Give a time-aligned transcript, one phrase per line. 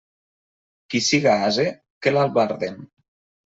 [0.93, 1.67] Qui siga ase,
[2.03, 2.85] que l'albarden.